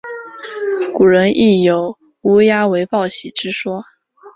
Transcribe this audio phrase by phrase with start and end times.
[0.95, 3.83] 古人亦有以乌鸦为报喜之说。